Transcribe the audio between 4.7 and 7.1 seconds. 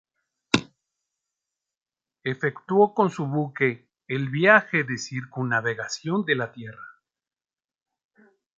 de circunnavegación a la tierra.